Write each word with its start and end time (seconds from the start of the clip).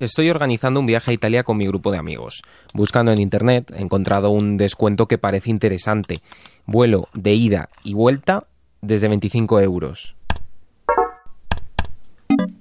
Estoy 0.00 0.28
organizando 0.28 0.80
un 0.80 0.86
viaje 0.86 1.12
a 1.12 1.14
Italia 1.14 1.44
con 1.44 1.56
mi 1.56 1.68
grupo 1.68 1.92
de 1.92 1.98
amigos. 1.98 2.42
Buscando 2.72 3.12
en 3.12 3.20
internet 3.20 3.72
he 3.76 3.80
encontrado 3.80 4.30
un 4.30 4.56
descuento 4.56 5.06
que 5.06 5.18
parece 5.18 5.50
interesante. 5.50 6.16
Vuelo 6.66 7.08
de 7.14 7.34
ida 7.34 7.68
y 7.84 7.94
vuelta 7.94 8.48
desde 8.82 9.06
25 9.06 9.60
euros. 9.60 10.16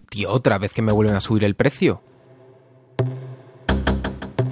Tío, 0.10 0.32
otra 0.32 0.60
vez 0.60 0.74
que 0.74 0.84
me 0.84 0.92
vuelven 0.92 1.16
a 1.16 1.22
subir 1.22 1.44
el 1.44 1.56
precio. 1.56 2.04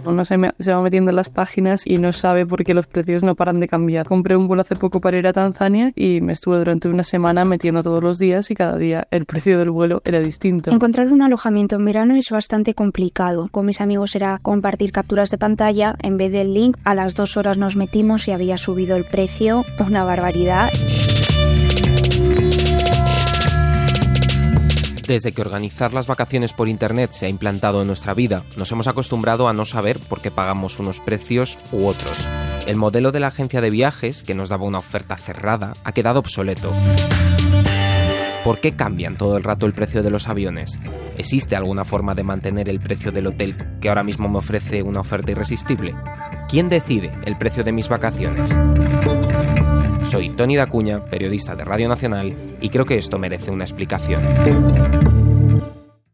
Uno 0.05 0.25
se, 0.25 0.37
me- 0.37 0.49
va 0.49 0.81
metiendo 0.81 1.11
en 1.11 1.15
las 1.15 1.29
páginas 1.29 1.85
y 1.85 1.97
no 1.97 2.11
sabe 2.11 2.45
por 2.45 2.63
qué 2.63 2.73
los 2.73 2.87
precios 2.87 3.23
no 3.23 3.35
paran 3.35 3.59
de 3.59 3.67
cambiar. 3.67 4.05
Compré 4.07 4.35
un 4.35 4.47
vuelo 4.47 4.61
hace 4.61 4.75
poco 4.75 4.99
para 4.99 5.17
ir 5.17 5.27
a 5.27 5.33
Tanzania 5.33 5.91
y 5.95 6.21
me 6.21 6.33
estuve 6.33 6.57
durante 6.57 6.87
una 6.89 7.03
semana 7.03 7.45
metiendo 7.45 7.83
todos 7.83 8.01
los 8.03 8.17
días 8.19 8.49
y 8.51 8.55
cada 8.55 8.77
día 8.77 9.07
el 9.11 9.25
precio 9.25 9.59
del 9.59 9.69
vuelo 9.69 10.01
era 10.05 10.19
distinto. 10.19 10.71
Encontrar 10.71 11.11
un 11.11 11.21
alojamiento 11.21 11.75
en 11.75 11.85
verano 11.85 12.15
es 12.15 12.29
bastante 12.29 12.73
complicado. 12.73 13.47
Con 13.51 13.65
mis 13.65 13.81
amigos 13.81 14.15
era 14.15 14.39
compartir 14.41 14.91
capturas 14.91 15.29
de 15.29 15.37
pantalla. 15.37 15.95
En 16.01 16.17
vez 16.17 16.31
del 16.31 16.53
link, 16.53 16.77
a 16.83 16.95
las 16.95 17.15
dos 17.15 17.37
horas 17.37 17.57
nos 17.57 17.75
metimos 17.75 18.27
y 18.27 18.31
había 18.31 18.57
subido 18.57 18.95
el 18.95 19.05
precio 19.05 19.63
una 19.87 20.03
barbaridad. 20.03 20.69
Desde 25.11 25.33
que 25.33 25.41
organizar 25.41 25.93
las 25.93 26.07
vacaciones 26.07 26.53
por 26.53 26.69
Internet 26.69 27.11
se 27.11 27.25
ha 27.25 27.29
implantado 27.29 27.81
en 27.81 27.87
nuestra 27.87 28.13
vida, 28.13 28.45
nos 28.55 28.71
hemos 28.71 28.87
acostumbrado 28.87 29.49
a 29.49 29.53
no 29.53 29.65
saber 29.65 29.99
por 29.99 30.21
qué 30.21 30.31
pagamos 30.31 30.79
unos 30.79 31.01
precios 31.01 31.59
u 31.73 31.85
otros. 31.85 32.17
El 32.65 32.77
modelo 32.77 33.11
de 33.11 33.19
la 33.19 33.27
agencia 33.27 33.59
de 33.59 33.69
viajes, 33.69 34.23
que 34.23 34.35
nos 34.35 34.47
daba 34.47 34.63
una 34.63 34.77
oferta 34.77 35.17
cerrada, 35.17 35.73
ha 35.83 35.91
quedado 35.91 36.19
obsoleto. 36.19 36.71
¿Por 38.45 38.61
qué 38.61 38.77
cambian 38.77 39.17
todo 39.17 39.35
el 39.35 39.43
rato 39.43 39.65
el 39.65 39.73
precio 39.73 40.01
de 40.01 40.11
los 40.11 40.29
aviones? 40.29 40.79
¿Existe 41.17 41.57
alguna 41.57 41.83
forma 41.83 42.15
de 42.15 42.23
mantener 42.23 42.69
el 42.69 42.79
precio 42.79 43.11
del 43.11 43.27
hotel 43.27 43.57
que 43.81 43.89
ahora 43.89 44.03
mismo 44.03 44.29
me 44.29 44.37
ofrece 44.37 44.81
una 44.81 45.01
oferta 45.01 45.33
irresistible? 45.33 45.93
¿Quién 46.47 46.69
decide 46.69 47.11
el 47.25 47.37
precio 47.37 47.65
de 47.65 47.73
mis 47.73 47.89
vacaciones? 47.89 48.49
Soy 50.03 50.29
Tony 50.31 50.55
Dacuña, 50.55 51.05
periodista 51.05 51.55
de 51.55 51.63
Radio 51.63 51.87
Nacional, 51.87 52.57
y 52.59 52.69
creo 52.69 52.85
que 52.85 52.97
esto 52.97 53.17
merece 53.17 53.51
una 53.51 53.63
explicación. 53.63 54.23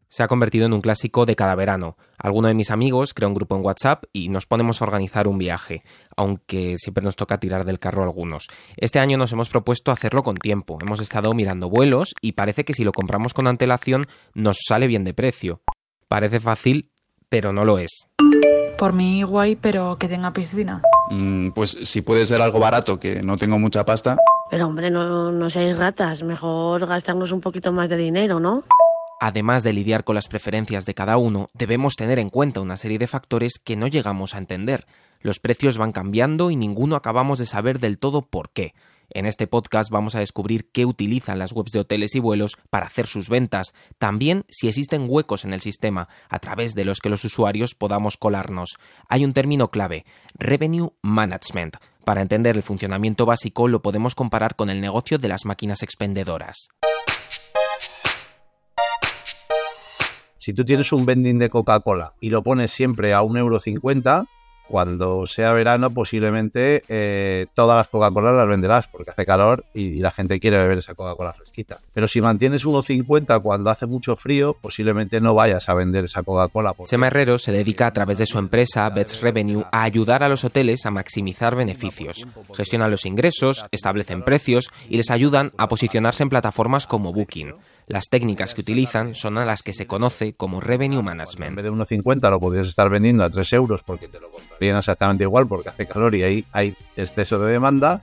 Se 0.08 0.22
ha 0.22 0.28
convertido 0.28 0.66
en 0.66 0.72
un 0.72 0.80
clásico 0.80 1.26
de 1.26 1.36
cada 1.36 1.54
verano. 1.54 1.96
Alguno 2.16 2.48
de 2.48 2.54
mis 2.54 2.70
amigos 2.70 3.12
crea 3.12 3.28
un 3.28 3.34
grupo 3.34 3.56
en 3.56 3.64
WhatsApp 3.64 4.04
y 4.12 4.28
nos 4.28 4.46
ponemos 4.46 4.80
a 4.80 4.84
organizar 4.84 5.28
un 5.28 5.36
viaje, 5.36 5.82
aunque 6.16 6.76
siempre 6.78 7.04
nos 7.04 7.16
toca 7.16 7.38
tirar 7.38 7.64
del 7.64 7.78
carro 7.78 8.02
a 8.02 8.06
algunos. 8.06 8.46
Este 8.76 9.00
año 9.00 9.18
nos 9.18 9.32
hemos 9.32 9.48
propuesto 9.48 9.92
hacerlo 9.92 10.22
con 10.22 10.36
tiempo. 10.36 10.78
Hemos 10.80 11.00
estado 11.00 11.34
mirando 11.34 11.68
vuelos 11.68 12.14
y 12.22 12.32
parece 12.32 12.64
que 12.64 12.74
si 12.74 12.84
lo 12.84 12.92
compramos 12.92 13.34
con 13.34 13.46
antelación 13.46 14.06
nos 14.34 14.58
sale 14.66 14.86
bien 14.86 15.04
de 15.04 15.14
precio. 15.14 15.60
Parece 16.08 16.40
fácil, 16.40 16.90
pero 17.28 17.52
no 17.52 17.64
lo 17.64 17.78
es. 17.78 18.08
Por 18.78 18.92
mí 18.92 19.24
guay, 19.24 19.56
pero 19.56 19.98
que 19.98 20.08
tenga 20.08 20.32
piscina. 20.32 20.80
Mm, 21.10 21.50
pues 21.50 21.76
si 21.82 22.00
puede 22.00 22.24
ser 22.24 22.40
algo 22.40 22.60
barato, 22.60 23.00
que 23.00 23.22
no 23.22 23.36
tengo 23.36 23.58
mucha 23.58 23.84
pasta. 23.84 24.16
Pero 24.50 24.66
hombre, 24.68 24.88
no, 24.90 25.32
no 25.32 25.50
seáis 25.50 25.76
ratas, 25.76 26.22
mejor 26.22 26.86
gastarnos 26.86 27.32
un 27.32 27.40
poquito 27.40 27.72
más 27.72 27.88
de 27.88 27.96
dinero, 27.96 28.38
¿no? 28.38 28.62
Además 29.20 29.64
de 29.64 29.72
lidiar 29.72 30.04
con 30.04 30.14
las 30.14 30.28
preferencias 30.28 30.86
de 30.86 30.94
cada 30.94 31.16
uno, 31.16 31.50
debemos 31.54 31.96
tener 31.96 32.20
en 32.20 32.30
cuenta 32.30 32.60
una 32.60 32.76
serie 32.76 32.98
de 32.98 33.08
factores 33.08 33.58
que 33.58 33.74
no 33.74 33.88
llegamos 33.88 34.34
a 34.34 34.38
entender. 34.38 34.86
Los 35.20 35.40
precios 35.40 35.76
van 35.76 35.90
cambiando 35.90 36.52
y 36.52 36.56
ninguno 36.56 36.94
acabamos 36.94 37.40
de 37.40 37.46
saber 37.46 37.80
del 37.80 37.98
todo 37.98 38.22
por 38.22 38.50
qué. 38.50 38.74
En 39.10 39.24
este 39.24 39.46
podcast 39.46 39.90
vamos 39.90 40.14
a 40.14 40.20
descubrir 40.20 40.70
qué 40.70 40.84
utilizan 40.84 41.38
las 41.38 41.52
webs 41.52 41.72
de 41.72 41.80
hoteles 41.80 42.14
y 42.14 42.20
vuelos 42.20 42.58
para 42.68 42.86
hacer 42.86 43.06
sus 43.06 43.30
ventas, 43.30 43.72
también 43.98 44.44
si 44.50 44.68
existen 44.68 45.06
huecos 45.08 45.46
en 45.46 45.54
el 45.54 45.62
sistema 45.62 46.08
a 46.28 46.38
través 46.40 46.74
de 46.74 46.84
los 46.84 47.00
que 47.00 47.08
los 47.08 47.24
usuarios 47.24 47.74
podamos 47.74 48.18
colarnos. 48.18 48.76
Hay 49.08 49.24
un 49.24 49.32
término 49.32 49.70
clave, 49.70 50.04
Revenue 50.34 50.92
Management. 51.00 51.76
Para 52.04 52.20
entender 52.20 52.56
el 52.56 52.62
funcionamiento 52.62 53.24
básico 53.24 53.66
lo 53.66 53.80
podemos 53.80 54.14
comparar 54.14 54.56
con 54.56 54.68
el 54.68 54.80
negocio 54.80 55.18
de 55.18 55.28
las 55.28 55.46
máquinas 55.46 55.82
expendedoras. 55.82 56.68
Si 60.36 60.52
tú 60.52 60.64
tienes 60.64 60.92
un 60.92 61.04
vending 61.04 61.38
de 61.38 61.50
Coca-Cola 61.50 62.14
y 62.20 62.30
lo 62.30 62.42
pones 62.42 62.72
siempre 62.72 63.12
a 63.12 63.22
1,50€, 63.22 64.26
cuando 64.68 65.26
sea 65.26 65.52
verano 65.52 65.90
posiblemente 65.90 66.84
eh, 66.88 67.46
todas 67.54 67.76
las 67.76 67.88
Coca-Colas 67.88 68.34
las 68.34 68.46
venderás 68.46 68.88
porque 68.88 69.10
hace 69.10 69.26
calor 69.26 69.64
y, 69.74 69.98
la 69.98 70.10
gente 70.10 70.38
quiere 70.38 70.58
beber 70.58 70.78
esa 70.78 70.94
Coca-Cola 70.94 71.32
fresquita. 71.32 71.78
Pero 71.92 72.06
si 72.06 72.20
mantienes 72.20 72.64
1,50 72.64 73.42
cuando 73.42 73.70
hace 73.70 73.86
mucho 73.86 74.14
frío, 74.14 74.56
posiblemente 74.60 75.20
no 75.20 75.34
vayas 75.34 75.68
a 75.68 75.74
vender 75.74 76.04
esa 76.04 76.22
Coca-Cola. 76.22 76.74
Sema 76.84 77.08
Herrero 77.08 77.38
se 77.38 77.50
dedica 77.52 77.86
a 77.86 77.92
través 77.92 78.18
de 78.18 78.26
su 78.26 78.38
empresa 78.38 78.88
Bets 78.90 79.22
Revenue 79.22 79.64
a 79.72 79.82
ayudar 79.82 80.22
a 80.22 80.28
los 80.28 80.44
hoteles 80.44 80.86
a 80.86 80.90
maximizar 80.90 81.56
beneficios. 81.56 82.26
Gestionan 82.54 82.90
los 82.90 83.06
ingresos, 83.06 83.66
establecen 83.70 84.22
precios 84.22 84.68
y 84.88 84.96
les 84.96 85.10
ayudan 85.10 85.52
a 85.56 85.68
posicionarse 85.68 86.22
en 86.22 86.28
plataformas 86.28 86.86
como 86.86 87.12
Booking. 87.12 87.54
Las 87.88 88.10
técnicas 88.10 88.54
que 88.54 88.60
utilizan 88.60 89.14
son 89.14 89.38
a 89.38 89.46
las 89.46 89.62
que 89.62 89.72
se 89.72 89.86
conoce 89.86 90.34
como 90.34 90.60
Revenue 90.60 90.98
En 90.98 91.06
Management. 91.06 91.56
vez 91.56 91.64
de 91.64 91.72
1,50 91.72 92.30
lo 92.30 92.38
podrías 92.38 92.68
estar 92.68 92.90
vendiendo 92.90 93.24
a 93.24 93.30
3 93.30 93.50
euros 93.54 93.82
porque 93.82 94.08
te 94.08 94.20
lo 94.20 94.30
comprarían 94.30 94.76
exactamente 94.76 95.24
igual 95.24 95.48
porque 95.48 95.70
hace 95.70 95.86
calor 95.86 96.14
y 96.14 96.22
ahí 96.22 96.44
hay 96.52 96.76
exceso 96.96 97.38
de 97.38 97.50
demanda. 97.50 98.02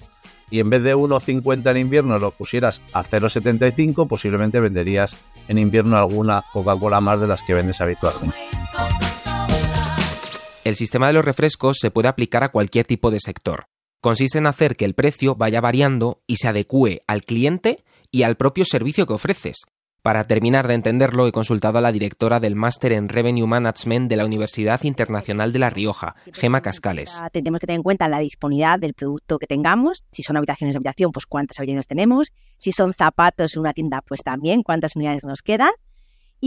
Y 0.50 0.60
en 0.60 0.72
vez 0.72 0.82
de 0.82 0.96
1,50 0.96 1.70
en 1.70 1.78
invierno 1.78 2.18
lo 2.18 2.32
pusieras 2.32 2.82
a 2.94 3.04
0,75, 3.04 4.08
posiblemente 4.08 4.60
venderías 4.60 5.18
en 5.48 5.60
invierno 5.60 5.98
alguna 5.98 6.44
Coca-Cola 6.52 7.00
más 7.00 7.22
de 7.22 7.28
las 7.28 7.44
que 7.44 7.54
vendes 7.54 7.80
habitualmente. 7.80 8.36
El 10.64 10.76
sistema 10.76 11.08
de 11.08 11.14
los 11.14 11.26
refrescos 11.26 11.78
se 11.80 11.92
puede 11.92 12.08
aplicar 12.08 12.44
a 12.44 12.50
cualquier 12.50 12.88
tipo 12.88 13.12
de 13.12 13.20
sector. 13.20 13.66
Consiste 14.02 14.40
en 14.40 14.48
hacer 14.48 14.76
que 14.76 14.86
el 14.86 14.96
precio 14.96 15.36
vaya 15.36 15.62
variando 15.62 16.24
y 16.26 16.38
se 16.38 16.48
adecue 16.48 17.02
al 17.08 17.24
cliente 17.24 17.84
y 18.12 18.24
al 18.24 18.36
propio 18.36 18.66
servicio 18.66 19.06
que 19.06 19.14
ofreces. 19.14 19.58
Para 20.06 20.26
terminar 20.26 20.68
de 20.68 20.76
entenderlo, 20.76 21.26
he 21.26 21.32
consultado 21.32 21.80
a 21.80 21.82
la 21.82 21.92
directora 21.92 22.40
del 22.40 22.56
Máster 22.56 22.92
en 22.92 23.10
Revenue 23.10 23.48
Management 23.48 24.08
de 24.08 24.16
la 24.16 24.24
Universidad 24.24 24.84
Internacional 24.84 25.52
de 25.52 25.58
La 25.58 25.72
Rioja, 25.72 26.16
Gema 26.32 26.62
Cascales. 26.62 27.20
Tenemos 27.32 27.60
que 27.60 27.66
tener 27.66 27.80
en 27.80 27.84
cuenta 27.84 28.08
la 28.08 28.20
disponibilidad 28.20 28.78
del 28.78 28.94
producto 28.94 29.40
que 29.40 29.48
tengamos. 29.48 30.04
Si 30.12 30.22
son 30.22 30.38
habitaciones 30.38 30.76
de 30.76 30.78
habitación, 30.78 31.12
pues 31.12 31.26
cuántas 31.26 31.58
habitaciones 31.58 31.88
tenemos. 31.88 32.32
Si 32.58 32.72
son 32.72 32.94
zapatos 32.94 33.56
en 33.56 33.62
una 33.62 33.74
tienda, 33.74 34.04
pues 34.08 34.22
también 34.22 34.62
cuántas 34.62 34.96
unidades 34.96 35.24
nos 35.24 35.42
quedan. 35.42 35.72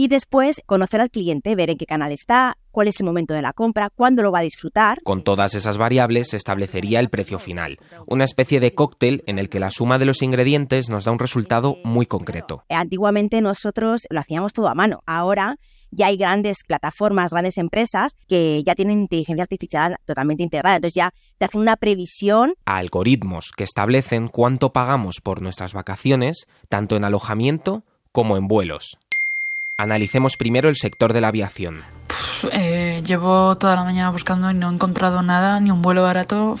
Y 0.01 0.07
después 0.07 0.61
conocer 0.65 1.01
al 1.01 1.09
cliente, 1.09 1.53
ver 1.55 1.71
en 1.71 1.77
qué 1.77 1.85
canal 1.85 2.13
está, 2.13 2.55
cuál 2.71 2.87
es 2.87 3.01
el 3.01 3.05
momento 3.05 3.33
de 3.33 3.41
la 3.41 3.51
compra, 3.51 3.89
cuándo 3.89 4.23
lo 4.23 4.31
va 4.31 4.39
a 4.39 4.43
disfrutar. 4.43 5.01
Con 5.03 5.25
todas 5.25 5.55
esas 5.55 5.77
variables 5.77 6.29
se 6.29 6.37
establecería 6.37 7.01
el 7.01 7.09
precio 7.09 7.37
final, 7.37 7.79
una 8.07 8.23
especie 8.23 8.61
de 8.61 8.73
cóctel 8.73 9.25
en 9.27 9.39
el 9.39 9.49
que 9.49 9.59
la 9.59 9.71
suma 9.71 9.97
de 9.97 10.05
los 10.05 10.21
ingredientes 10.21 10.89
nos 10.89 11.03
da 11.03 11.11
un 11.11 11.19
resultado 11.19 11.79
muy 11.83 12.05
concreto. 12.05 12.63
Antiguamente 12.69 13.41
nosotros 13.41 14.03
lo 14.09 14.21
hacíamos 14.21 14.53
todo 14.53 14.69
a 14.69 14.73
mano. 14.73 15.01
Ahora 15.05 15.57
ya 15.91 16.05
hay 16.05 16.15
grandes 16.15 16.59
plataformas, 16.65 17.31
grandes 17.31 17.57
empresas 17.57 18.13
que 18.29 18.63
ya 18.63 18.75
tienen 18.75 19.01
inteligencia 19.01 19.43
artificial 19.43 19.97
totalmente 20.05 20.43
integrada. 20.43 20.77
Entonces 20.77 20.95
ya 20.95 21.13
te 21.37 21.43
hacen 21.43 21.59
una 21.59 21.75
previsión 21.75 22.53
A 22.65 22.77
algoritmos 22.77 23.51
que 23.51 23.65
establecen 23.65 24.29
cuánto 24.29 24.71
pagamos 24.71 25.19
por 25.21 25.41
nuestras 25.41 25.73
vacaciones, 25.73 26.47
tanto 26.69 26.95
en 26.95 27.03
alojamiento 27.03 27.83
como 28.13 28.37
en 28.37 28.47
vuelos. 28.47 28.97
Analicemos 29.79 30.35
primero 30.35 30.67
el 30.67 30.75
sector 30.75 31.13
de 31.13 31.21
la 31.21 31.29
aviación. 31.29 31.83
Eh, 32.51 33.01
llevo 33.05 33.57
toda 33.57 33.77
la 33.77 33.85
mañana 33.85 34.09
buscando 34.09 34.51
y 34.51 34.53
no 34.53 34.69
he 34.69 34.73
encontrado 34.73 35.21
nada, 35.21 35.61
ni 35.61 35.71
un 35.71 35.81
vuelo 35.81 36.03
barato, 36.03 36.57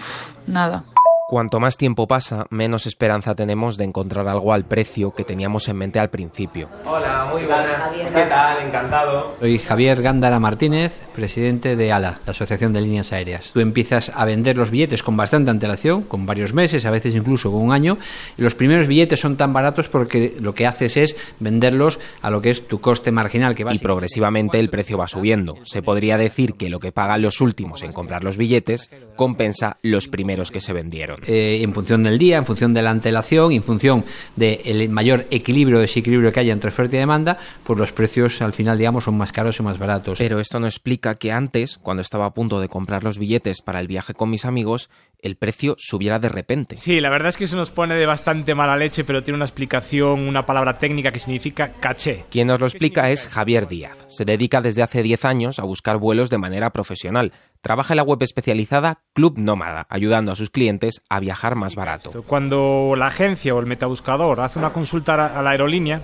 nada. 0.47 0.85
Cuanto 1.29 1.59
más 1.59 1.77
tiempo 1.77 2.07
pasa, 2.07 2.47
menos 2.49 2.87
esperanza 2.87 3.35
tenemos 3.35 3.77
de 3.77 3.83
encontrar 3.83 4.27
algo 4.27 4.51
al 4.51 4.65
precio 4.65 5.13
que 5.13 5.23
teníamos 5.23 5.69
en 5.69 5.77
mente 5.77 5.99
al 5.99 6.09
principio. 6.09 6.67
Hola, 6.85 7.27
muy 7.31 7.43
buenas. 7.43 7.91
¿Qué 7.91 8.25
tal? 8.27 8.65
Encantado. 8.65 9.35
Soy 9.39 9.59
Javier 9.59 10.01
Gándara 10.01 10.39
Martínez, 10.39 11.03
presidente 11.13 11.75
de 11.75 11.91
ALA, 11.91 12.19
la 12.25 12.31
Asociación 12.31 12.73
de 12.73 12.81
Líneas 12.81 13.13
Aéreas. 13.13 13.51
Tú 13.53 13.59
empiezas 13.59 14.11
a 14.15 14.25
vender 14.25 14.57
los 14.57 14.71
billetes 14.71 15.03
con 15.03 15.17
bastante 15.17 15.51
antelación, 15.51 16.01
con 16.01 16.25
varios 16.25 16.55
meses, 16.55 16.87
a 16.87 16.89
veces 16.89 17.13
incluso 17.13 17.51
con 17.51 17.61
un 17.61 17.73
año, 17.73 17.99
y 18.35 18.41
los 18.41 18.55
primeros 18.55 18.87
billetes 18.87 19.19
son 19.19 19.37
tan 19.37 19.53
baratos 19.53 19.87
porque 19.87 20.35
lo 20.41 20.55
que 20.55 20.65
haces 20.65 20.97
es 20.97 21.15
venderlos 21.39 21.99
a 22.23 22.31
lo 22.31 22.41
que 22.41 22.49
es 22.49 22.67
tu 22.67 22.81
coste 22.81 23.11
marginal, 23.11 23.53
que 23.53 23.65
va 23.65 23.75
Y 23.75 23.77
progresivamente 23.77 24.59
el 24.59 24.71
precio 24.71 24.97
va 24.97 25.07
subiendo. 25.07 25.57
Se 25.61 25.83
podría 25.83 26.17
decir 26.17 26.55
que 26.55 26.71
lo 26.71 26.79
que 26.79 26.91
pagan 26.91 27.21
los 27.21 27.39
últimos 27.39 27.83
en 27.83 27.93
comprar 27.93 28.23
los 28.23 28.35
billetes 28.35 28.89
compensa 29.15 29.77
los 29.83 30.07
primeros 30.07 30.49
que 30.49 30.59
se 30.59 30.73
vendieron. 30.73 31.18
Eh, 31.27 31.59
en 31.61 31.73
función 31.73 32.03
del 32.03 32.17
día, 32.17 32.37
en 32.37 32.45
función 32.45 32.73
de 32.73 32.81
la 32.81 32.91
antelación, 32.91 33.51
en 33.51 33.63
función 33.63 34.05
del 34.35 34.89
mayor 34.89 35.25
equilibrio 35.31 35.77
o 35.77 35.81
desequilibrio 35.81 36.31
que 36.31 36.39
haya 36.39 36.53
entre 36.53 36.69
oferta 36.69 36.95
y 36.95 36.99
demanda, 36.99 37.37
pues 37.63 37.77
los 37.77 37.91
precios 37.91 38.41
al 38.41 38.53
final, 38.53 38.77
digamos, 38.77 39.03
son 39.03 39.17
más 39.17 39.31
caros 39.31 39.59
y 39.59 39.63
más 39.63 39.77
baratos. 39.77 40.17
Pero 40.17 40.39
esto 40.39 40.59
no 40.59 40.67
explica 40.67 41.15
que 41.15 41.31
antes, 41.31 41.77
cuando 41.77 42.01
estaba 42.01 42.25
a 42.25 42.33
punto 42.33 42.59
de 42.59 42.69
comprar 42.69 43.03
los 43.03 43.17
billetes 43.17 43.61
para 43.61 43.79
el 43.79 43.87
viaje 43.87 44.13
con 44.13 44.29
mis 44.29 44.45
amigos, 44.45 44.89
el 45.21 45.35
precio 45.35 45.75
subiera 45.77 46.19
de 46.19 46.29
repente. 46.29 46.77
Sí, 46.77 47.01
la 47.01 47.09
verdad 47.09 47.29
es 47.29 47.37
que 47.37 47.43
eso 47.43 47.57
nos 47.57 47.71
pone 47.71 47.95
de 47.95 48.05
bastante 48.05 48.55
mala 48.55 48.77
leche, 48.77 49.03
pero 49.03 49.23
tiene 49.23 49.35
una 49.35 49.45
explicación, 49.45 50.27
una 50.27 50.45
palabra 50.45 50.77
técnica 50.77 51.11
que 51.11 51.19
significa 51.19 51.73
caché. 51.79 52.25
Quien 52.29 52.47
nos 52.47 52.59
lo 52.59 52.67
explica 52.67 53.09
es 53.09 53.27
Javier 53.27 53.67
Díaz. 53.67 53.97
Se 54.07 54.25
dedica 54.25 54.61
desde 54.61 54.83
hace 54.83 55.03
10 55.03 55.25
años 55.25 55.59
a 55.59 55.63
buscar 55.63 55.97
vuelos 55.97 56.29
de 56.29 56.37
manera 56.37 56.69
profesional. 56.71 57.33
Trabaja 57.61 57.93
en 57.93 57.97
la 57.97 58.03
web 58.03 58.21
especializada 58.21 59.01
Club 59.13 59.37
Nómada, 59.37 59.85
ayudando 59.89 60.31
a 60.31 60.35
sus 60.35 60.49
clientes 60.49 61.01
a 61.09 61.19
viajar 61.19 61.55
más 61.55 61.75
barato. 61.75 62.23
Cuando 62.23 62.93
la 62.97 63.07
agencia 63.07 63.53
o 63.53 63.59
el 63.59 63.65
metabuscador 63.65 64.39
hace 64.39 64.59
una 64.59 64.71
consulta 64.71 65.37
a 65.37 65.41
la 65.41 65.49
aerolínea, 65.49 66.01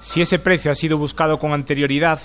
si 0.00 0.22
ese 0.22 0.38
precio 0.38 0.70
ha 0.70 0.74
sido 0.74 0.96
buscado 0.96 1.38
con 1.38 1.52
anterioridad, 1.52 2.20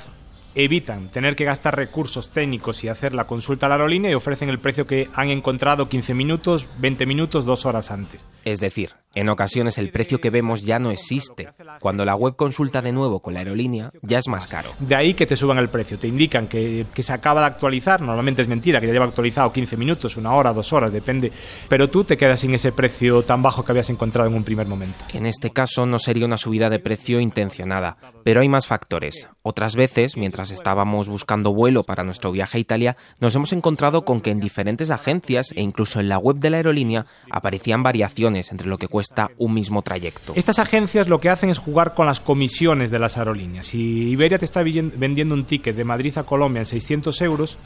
evitan 0.55 1.09
tener 1.09 1.35
que 1.35 1.45
gastar 1.45 1.75
recursos 1.75 2.29
técnicos 2.29 2.83
y 2.83 2.87
hacer 2.87 3.13
la 3.13 3.27
consulta 3.27 3.65
a 3.65 3.69
la 3.69 3.75
aerolínea 3.75 4.11
y 4.11 4.15
ofrecen 4.15 4.49
el 4.49 4.59
precio 4.59 4.87
que 4.87 5.09
han 5.13 5.29
encontrado 5.29 5.89
15 5.89 6.13
minutos, 6.13 6.67
20 6.79 7.05
minutos, 7.05 7.45
dos 7.45 7.65
horas 7.65 7.91
antes. 7.91 8.27
Es 8.45 8.59
decir, 8.59 8.91
en 9.15 9.27
ocasiones 9.27 9.79
el 9.79 9.91
precio 9.91 10.21
que 10.21 10.29
vemos 10.29 10.63
ya 10.63 10.77
no 10.77 10.91
existe. 10.91 11.49
Cuando 11.79 12.05
la 12.05 12.15
web 12.15 12.35
consulta 12.35 12.81
de 12.81 12.91
nuevo 12.91 13.21
con 13.21 13.33
la 13.33 13.39
aerolínea, 13.39 13.91
ya 14.03 14.19
es 14.19 14.27
más 14.27 14.47
caro. 14.47 14.73
De 14.79 14.95
ahí 14.95 15.15
que 15.15 15.25
te 15.25 15.35
suban 15.35 15.57
el 15.57 15.69
precio. 15.69 15.97
Te 15.97 16.07
indican 16.07 16.47
que, 16.47 16.85
se 16.95 17.13
acaba 17.13 17.41
de 17.41 17.47
actualizar. 17.47 18.01
Normalmente 18.01 18.41
es 18.41 18.47
mentira, 18.47 18.79
que 18.79 18.87
ya 18.87 18.93
lleva 18.93 19.05
actualizado 19.05 19.51
15 19.51 19.77
minutos, 19.77 20.15
una 20.15 20.33
hora, 20.33 20.53
dos 20.53 20.71
horas, 20.73 20.91
depende. 20.91 21.31
Pero 21.67 21.89
tú 21.89 22.03
te 22.03 22.17
quedas 22.17 22.39
sin 22.39 22.53
ese 22.53 22.71
precio 22.71 23.23
tan 23.23 23.41
bajo 23.41 23.65
que 23.65 23.71
habías 23.71 23.89
encontrado 23.89 24.29
en 24.29 24.35
un 24.35 24.43
primer 24.43 24.67
momento. 24.67 25.05
En 25.11 25.25
este 25.25 25.49
caso 25.49 25.85
no 25.85 25.97
sería 25.97 26.25
una 26.25 26.37
subida 26.37 26.69
de 26.69 26.79
precio 26.79 27.19
intencionada, 27.19 27.97
pero 28.23 28.41
hay 28.41 28.49
más 28.49 28.67
factores. 28.67 29.27
Otras 29.41 29.75
veces, 29.75 30.17
mientras 30.17 30.51
estábamos 30.51 31.07
buscando 31.07 31.53
vuelo 31.53 31.83
para 31.83 32.03
nuestro 32.03 32.31
viaje 32.31 32.57
a 32.57 32.61
Italia, 32.61 32.97
nos 33.19 33.33
hemos 33.33 33.53
encontrado 33.53 34.03
con 34.05 34.21
que 34.21 34.29
en 34.29 34.39
diferentes 34.39 34.91
agencias 34.91 35.51
e 35.55 35.61
incluso 35.61 35.99
en 35.99 36.09
la 36.09 36.19
web 36.19 36.37
de 36.37 36.51
la 36.51 36.57
aerolínea 36.57 37.05
aparecían 37.31 37.81
variaciones 37.81 38.51
entre 38.51 38.67
lo 38.67 38.77
que 38.77 38.87
cuesta 38.87 39.08
está 39.09 39.31
un 39.37 39.53
mismo 39.53 39.81
trayecto. 39.81 40.33
Estas 40.35 40.59
agencias 40.59 41.07
lo 41.07 41.19
que 41.19 41.29
hacen 41.29 41.49
es 41.49 41.57
jugar 41.57 41.93
con 41.95 42.05
las 42.05 42.19
comisiones 42.19 42.91
de 42.91 42.99
las 42.99 43.17
aerolíneas. 43.17 43.67
Si 43.67 44.09
Iberia 44.09 44.37
te 44.37 44.45
está 44.45 44.63
vendiendo 44.63 45.33
un 45.33 45.45
ticket 45.45 45.75
de 45.75 45.83
Madrid 45.83 46.17
a 46.17 46.23
Colombia 46.23 46.59
en 46.59 46.65
600 46.65 47.21
euros, 47.21 47.57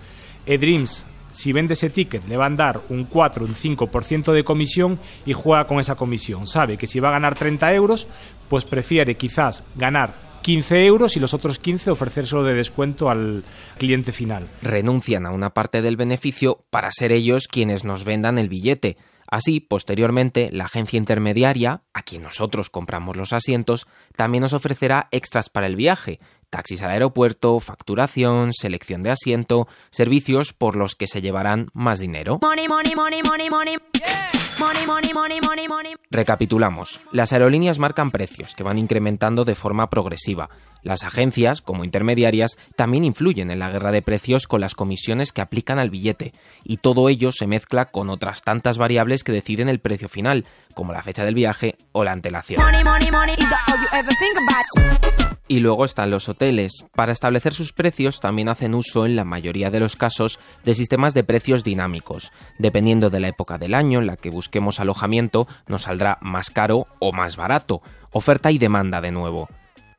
eDreams 0.46 1.06
si 1.32 1.52
vende 1.52 1.74
ese 1.74 1.90
ticket 1.90 2.28
le 2.28 2.38
van 2.38 2.54
a 2.54 2.58
dar 2.58 2.82
un 2.90 3.06
4, 3.06 3.46
un 3.46 3.56
5% 3.56 4.32
de 4.32 4.44
comisión 4.44 5.00
y 5.26 5.34
juega 5.34 5.66
con 5.66 5.80
esa 5.80 5.96
comisión. 5.96 6.48
Sabe 6.48 6.78
que 6.78 6.88
si 6.88 7.00
va 7.00 7.10
a 7.10 7.14
ganar 7.14 7.36
30 7.36 7.74
euros, 7.74 8.08
pues 8.50 8.66
prefiere 8.66 9.18
quizás 9.18 9.64
ganar 9.76 10.14
15 10.44 10.86
euros 10.86 11.18
y 11.18 11.20
los 11.20 11.34
otros 11.34 11.58
15 11.58 11.90
ofrecérselo 11.90 12.44
de 12.44 12.54
descuento 12.54 13.10
al 13.10 13.44
cliente 13.80 14.12
final. 14.12 14.48
Renuncian 14.62 15.26
a 15.26 15.32
una 15.32 15.56
parte 15.56 15.82
del 15.82 15.98
beneficio 15.98 16.64
para 16.70 16.92
ser 16.92 17.12
ellos 17.12 17.48
quienes 17.48 17.84
nos 17.84 18.04
vendan 18.04 18.38
el 18.38 18.50
billete. 18.50 18.98
Así, 19.34 19.60
posteriormente, 19.60 20.50
la 20.52 20.66
agencia 20.66 20.96
intermediaria, 20.96 21.82
a 21.92 22.04
quien 22.04 22.22
nosotros 22.22 22.70
compramos 22.70 23.18
los 23.18 23.34
asientos, 23.34 23.88
también 24.16 24.44
nos 24.44 24.54
ofrecerá 24.54 25.08
extras 25.10 25.50
para 25.50 25.66
el 25.66 25.76
viaje, 25.76 26.20
taxis 26.52 26.84
al 26.84 26.92
aeropuerto, 26.92 27.60
facturación, 27.60 28.54
selección 28.54 29.02
de 29.02 29.10
asiento, 29.10 29.68
servicios 29.90 30.54
por 30.54 30.76
los 30.76 30.94
que 30.94 31.08
se 31.08 31.24
llevarán 31.24 31.70
más 31.74 31.98
dinero. 31.98 32.38
Recapitulamos. 36.12 37.02
Las 37.12 37.34
aerolíneas 37.34 37.80
marcan 37.80 38.12
precios 38.12 38.54
que 38.54 38.62
van 38.62 38.78
incrementando 38.78 39.46
de 39.46 39.56
forma 39.56 39.90
progresiva. 39.90 40.52
Las 40.84 41.04
agencias, 41.04 41.62
como 41.62 41.86
intermediarias, 41.86 42.58
también 42.76 43.06
influyen 43.06 43.52
en 43.52 43.60
la 43.60 43.70
guerra 43.70 43.92
de 43.92 44.02
precios 44.02 44.48
con 44.48 44.62
las 44.62 44.76
comisiones 44.76 45.32
que 45.32 45.42
aplican 45.42 45.80
al 45.80 45.90
billete, 45.90 46.34
y 46.64 46.78
todo 46.78 47.10
ello 47.10 47.32
se 47.32 47.48
mezcla 47.48 47.86
con 47.86 48.10
otras 48.10 48.42
tantas 48.42 48.78
variables 48.78 49.24
que 49.24 49.32
deciden 49.32 49.70
el 49.70 49.80
precio 49.80 50.10
final, 50.10 50.46
como 50.74 50.92
la 50.92 51.02
fecha 51.02 51.24
del 51.24 51.36
viaje 51.36 51.78
o 51.94 52.04
la 52.04 52.12
antelación. 52.12 52.62
Y 55.48 55.60
luego 55.60 55.86
están 55.86 56.10
los 56.10 56.30
hoteles. 56.30 56.86
Para 56.96 57.12
establecer 57.12 57.54
sus 57.54 57.74
precios 57.74 58.20
también 58.20 58.50
hacen 58.50 58.74
uso, 58.74 59.06
en 59.06 59.16
la 59.16 59.24
mayoría 59.24 59.70
de 59.70 59.80
los 59.80 59.96
casos, 59.96 60.40
de 60.64 60.74
sistemas 60.74 61.14
de 61.14 61.24
precios 61.24 61.64
dinámicos. 61.64 62.32
Dependiendo 62.60 63.10
de 63.10 63.20
la 63.20 63.28
época 63.28 63.58
del 63.58 63.74
año 63.74 64.00
en 64.00 64.08
la 64.08 64.18
que 64.18 64.30
busquemos 64.30 64.80
alojamiento, 64.80 65.48
nos 65.68 65.84
saldrá 65.84 66.18
más 66.22 66.50
caro 66.50 66.88
o 67.00 67.12
más 67.12 67.36
barato. 67.36 67.82
Oferta 68.12 68.52
y 68.52 68.58
demanda 68.58 69.02
de 69.02 69.12
nuevo 69.12 69.48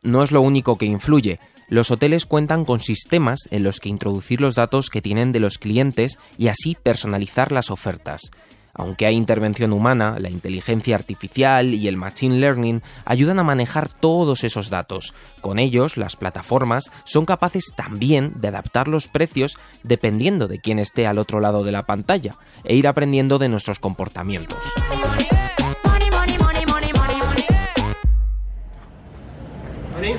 no 0.04 0.22
es 0.22 0.30
lo 0.30 0.40
único 0.40 0.78
que 0.78 0.86
influye. 0.86 1.40
Los 1.68 1.90
hoteles 1.90 2.26
cuentan 2.26 2.64
con 2.64 2.80
sistemas 2.80 3.48
en 3.50 3.62
los 3.62 3.80
que 3.80 3.88
introducir 3.88 4.40
los 4.40 4.54
datos 4.54 4.90
que 4.90 5.02
tienen 5.02 5.32
de 5.32 5.40
los 5.40 5.58
clientes 5.58 6.18
y 6.38 6.48
así 6.48 6.76
personalizar 6.80 7.50
las 7.50 7.70
ofertas. 7.70 8.30
Aunque 8.74 9.06
hay 9.06 9.14
intervención 9.14 9.72
humana, 9.72 10.16
la 10.18 10.28
inteligencia 10.28 10.96
artificial 10.96 11.72
y 11.72 11.86
el 11.86 11.96
machine 11.96 12.38
learning 12.38 12.82
ayudan 13.04 13.38
a 13.38 13.44
manejar 13.44 13.88
todos 13.88 14.42
esos 14.42 14.68
datos. 14.68 15.14
Con 15.40 15.60
ellos, 15.60 15.96
las 15.96 16.16
plataformas 16.16 16.90
son 17.04 17.24
capaces 17.24 17.66
también 17.76 18.32
de 18.40 18.48
adaptar 18.48 18.88
los 18.88 19.06
precios 19.06 19.58
dependiendo 19.84 20.48
de 20.48 20.58
quién 20.58 20.80
esté 20.80 21.06
al 21.06 21.18
otro 21.18 21.38
lado 21.38 21.62
de 21.62 21.72
la 21.72 21.86
pantalla 21.86 22.36
e 22.64 22.74
ir 22.74 22.88
aprendiendo 22.88 23.38
de 23.38 23.48
nuestros 23.48 23.78
comportamientos. 23.78 24.58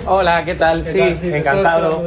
Hola, 0.08 0.44
¿qué 0.46 0.56
tal? 0.56 0.84
sí, 0.84 1.00
encantado. 1.00 2.04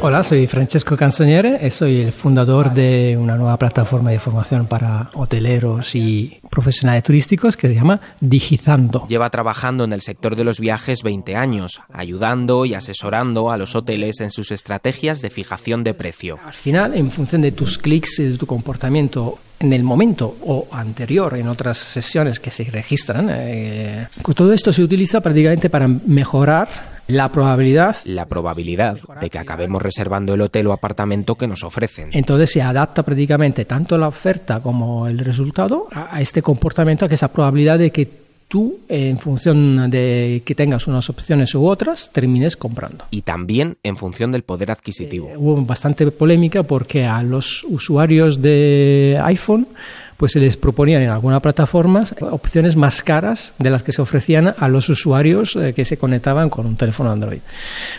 Hola, 0.00 0.22
soy 0.22 0.46
Francesco 0.46 0.96
Canzoniere 0.96 1.58
y 1.66 1.70
soy 1.70 2.02
el 2.02 2.12
fundador 2.12 2.72
de 2.72 3.16
una 3.20 3.36
nueva 3.36 3.56
plataforma 3.56 4.10
de 4.10 4.18
formación 4.18 4.66
para 4.66 5.10
hoteleros 5.14 5.94
y 5.94 6.40
profesionales 6.50 7.02
turísticos 7.02 7.56
que 7.56 7.68
se 7.68 7.74
llama 7.74 8.00
Digizando. 8.20 9.06
Lleva 9.08 9.28
trabajando 9.30 9.84
en 9.84 9.92
el 9.92 10.00
sector 10.00 10.36
de 10.36 10.44
los 10.44 10.60
viajes 10.60 11.02
20 11.02 11.36
años, 11.36 11.80
ayudando 11.92 12.64
y 12.64 12.74
asesorando 12.74 13.50
a 13.50 13.56
los 13.56 13.74
hoteles 13.74 14.20
en 14.20 14.30
sus 14.30 14.50
estrategias 14.50 15.20
de 15.20 15.30
fijación 15.30 15.84
de 15.84 15.94
precio. 15.94 16.38
Al 16.44 16.54
final, 16.54 16.94
en 16.94 17.10
función 17.10 17.42
de 17.42 17.52
tus 17.52 17.78
clics 17.78 18.20
y 18.20 18.24
de 18.24 18.38
tu 18.38 18.46
comportamiento 18.46 19.38
en 19.60 19.72
el 19.72 19.82
momento 19.82 20.36
o 20.42 20.68
anterior 20.70 21.36
en 21.36 21.48
otras 21.48 21.78
sesiones 21.78 22.38
que 22.38 22.50
se 22.50 22.64
registran, 22.64 23.28
eh, 23.30 24.06
todo 24.36 24.52
esto 24.52 24.72
se 24.72 24.82
utiliza 24.82 25.20
prácticamente 25.20 25.68
para 25.68 25.88
mejorar 25.88 26.97
la 27.08 27.30
probabilidad. 27.30 27.96
La 28.04 28.26
probabilidad 28.26 28.98
de 29.20 29.30
que 29.30 29.38
acabemos 29.38 29.82
reservando 29.82 30.34
el 30.34 30.40
hotel 30.42 30.66
o 30.68 30.72
apartamento 30.72 31.34
que 31.34 31.48
nos 31.48 31.64
ofrecen. 31.64 32.10
Entonces 32.12 32.50
se 32.50 32.62
adapta 32.62 33.02
prácticamente 33.02 33.64
tanto 33.64 33.98
la 33.98 34.08
oferta 34.08 34.60
como 34.60 35.06
el 35.08 35.18
resultado 35.18 35.88
a, 35.90 36.20
este 36.20 36.42
comportamiento, 36.42 37.06
a 37.06 37.08
esa 37.08 37.32
probabilidad 37.32 37.78
de 37.78 37.90
que 37.90 38.08
tú, 38.48 38.80
en 38.88 39.18
función 39.18 39.90
de 39.90 40.42
que 40.44 40.54
tengas 40.54 40.86
unas 40.86 41.08
opciones 41.10 41.54
u 41.54 41.66
otras, 41.66 42.10
termines 42.12 42.56
comprando. 42.56 43.04
Y 43.10 43.22
también 43.22 43.76
en 43.82 43.96
función 43.96 44.30
del 44.30 44.42
poder 44.42 44.70
adquisitivo. 44.70 45.28
Eh, 45.28 45.36
hubo 45.36 45.56
bastante 45.62 46.10
polémica 46.10 46.62
porque 46.62 47.04
a 47.04 47.22
los 47.22 47.64
usuarios 47.64 48.40
de 48.40 49.20
iPhone 49.24 49.66
pues 50.18 50.32
se 50.32 50.40
les 50.40 50.56
proponían 50.56 51.00
en 51.00 51.10
algunas 51.10 51.40
plataformas 51.40 52.12
opciones 52.20 52.74
más 52.74 53.02
caras 53.04 53.52
de 53.58 53.70
las 53.70 53.84
que 53.84 53.92
se 53.92 54.02
ofrecían 54.02 54.52
a 54.58 54.68
los 54.68 54.88
usuarios 54.88 55.54
eh, 55.54 55.72
que 55.72 55.84
se 55.84 55.96
conectaban 55.96 56.50
con 56.50 56.66
un 56.66 56.76
teléfono 56.76 57.12
Android. 57.12 57.38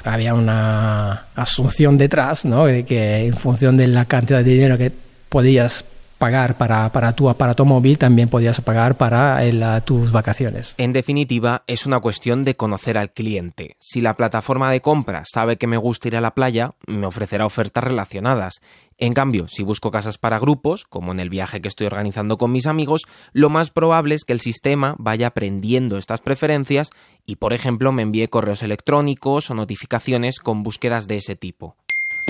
Había 0.04 0.34
una 0.34 1.28
asunción 1.34 1.98
detrás, 1.98 2.44
¿no? 2.44 2.66
De 2.66 2.84
que 2.84 3.26
en 3.26 3.38
función 3.38 3.78
de 3.78 3.88
la 3.88 4.04
cantidad 4.04 4.44
de 4.44 4.52
dinero 4.52 4.78
que 4.78 4.92
podías 5.30 5.86
pagar 6.20 6.58
para, 6.58 6.92
para, 6.92 7.14
tu 7.14 7.30
aparato 7.30 7.66
móvil, 7.66 7.98
también 7.98 8.30
podías 8.30 8.62
pagar 8.62 8.96
para 8.96 9.40
tus 9.82 10.12
vacaciones. 10.12 10.76
En 10.78 10.92
definitiva, 10.92 11.64
es 11.66 11.86
una 11.86 12.00
cuestión 12.00 12.44
de 12.44 12.56
conocer 12.56 12.98
al 12.98 13.12
cliente. 13.12 13.78
Si 13.80 14.02
la 14.02 14.16
plataforma 14.16 14.70
de 14.72 14.82
compra 14.82 15.24
sabe 15.26 15.58
que 15.58 15.66
me 15.66 15.78
gusta 15.78 16.10
ir 16.10 16.18
a 16.18 16.22
la 16.22 16.36
playa, 16.36 16.76
me 16.86 17.08
ofrecerá 17.08 17.46
ofertas 17.46 17.84
relacionadas. 17.84 18.62
En 18.98 19.14
cambio, 19.14 19.48
si 19.48 19.64
busco 19.64 19.92
casas 19.92 20.18
para 20.18 20.40
grupos, 20.40 20.84
como 20.84 21.14
en 21.14 21.22
el 21.22 21.30
viaje 21.30 21.62
que 21.62 21.70
estoy 21.70 21.88
organizando 21.88 22.38
con 22.38 22.52
mis 22.52 22.68
amigos, 22.68 23.08
lo 23.32 23.50
más 23.50 23.72
probable 23.72 24.14
es 24.14 24.26
que 24.26 24.34
el 24.34 24.42
sistema 24.42 24.96
vaya 25.00 25.28
aprendiendo 25.28 25.98
estas 25.98 26.20
preferencias 26.20 26.90
y, 27.26 27.38
por 27.38 27.54
ejemplo, 27.54 27.94
me 27.94 28.02
envíe 28.02 28.28
correos 28.28 28.62
electrónicos 28.62 29.50
o 29.50 29.56
notificaciones 29.56 30.40
con 30.40 30.64
búsquedas 30.64 31.08
de 31.08 31.16
ese 31.16 31.38
tipo. 31.38 31.78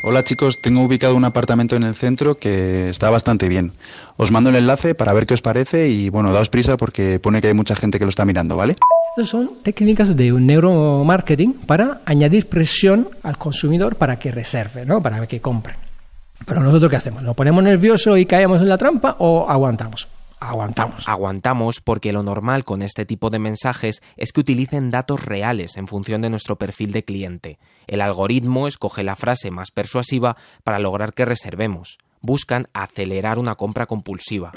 Hola 0.01 0.23
chicos, 0.23 0.61
tengo 0.61 0.81
ubicado 0.81 1.15
un 1.15 1.25
apartamento 1.25 1.75
en 1.75 1.83
el 1.83 1.93
centro 1.93 2.37
que 2.37 2.89
está 2.89 3.09
bastante 3.09 3.49
bien. 3.49 3.73
Os 4.15 4.31
mando 4.31 4.49
el 4.49 4.55
enlace 4.55 4.95
para 4.95 5.11
ver 5.11 5.25
qué 5.25 5.33
os 5.33 5.41
parece 5.41 5.89
y 5.89 6.09
bueno, 6.09 6.31
daos 6.31 6.49
prisa 6.49 6.77
porque 6.77 7.19
pone 7.19 7.41
que 7.41 7.47
hay 7.47 7.53
mucha 7.53 7.75
gente 7.75 7.99
que 7.99 8.05
lo 8.05 8.09
está 8.09 8.25
mirando, 8.25 8.55
¿vale? 8.55 8.75
son 9.25 9.51
técnicas 9.63 10.15
de 10.15 10.31
un 10.31 10.47
neuromarketing 10.47 11.53
para 11.65 11.99
añadir 12.05 12.47
presión 12.47 13.09
al 13.23 13.37
consumidor 13.37 13.97
para 13.97 14.17
que 14.17 14.31
reserve, 14.31 14.85
¿no? 14.85 15.03
para 15.03 15.27
que 15.27 15.41
compre. 15.41 15.75
Pero 16.45 16.61
nosotros 16.61 16.89
qué 16.89 16.95
hacemos? 16.95 17.21
¿Nos 17.21 17.35
ponemos 17.35 17.61
nerviosos 17.61 18.17
y 18.17 18.25
caemos 18.25 18.61
en 18.61 18.69
la 18.69 18.77
trampa 18.77 19.17
o 19.19 19.49
aguantamos? 19.49 20.07
Aguantamos. 20.39 21.07
Aguantamos 21.07 21.81
porque 21.81 22.13
lo 22.13 22.23
normal 22.23 22.63
con 22.63 22.81
este 22.81 23.05
tipo 23.05 23.29
de 23.29 23.39
mensajes 23.39 24.01
es 24.15 24.31
que 24.31 24.39
utilicen 24.39 24.89
datos 24.89 25.25
reales 25.25 25.75
en 25.75 25.87
función 25.87 26.21
de 26.21 26.29
nuestro 26.29 26.57
perfil 26.57 26.91
de 26.91 27.03
cliente. 27.03 27.59
El 27.87 28.01
algoritmo 28.01 28.67
escoge 28.67 29.03
la 29.03 29.15
frase 29.15 29.51
más 29.51 29.71
persuasiva 29.71 30.37
para 30.63 30.79
lograr 30.79 31.13
que 31.13 31.25
reservemos. 31.25 31.97
Buscan 32.21 32.65
acelerar 32.73 33.37
una 33.37 33.55
compra 33.55 33.85
compulsiva. 33.85 34.51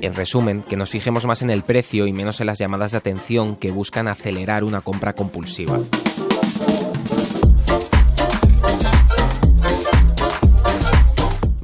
En 0.00 0.14
resumen, 0.14 0.62
que 0.62 0.76
nos 0.76 0.90
fijemos 0.90 1.26
más 1.26 1.42
en 1.42 1.50
el 1.50 1.62
precio 1.62 2.06
y 2.06 2.12
menos 2.12 2.40
en 2.40 2.46
las 2.46 2.58
llamadas 2.58 2.92
de 2.92 2.98
atención 2.98 3.56
que 3.56 3.70
buscan 3.70 4.08
acelerar 4.08 4.64
una 4.64 4.80
compra 4.80 5.12
compulsiva. 5.14 5.80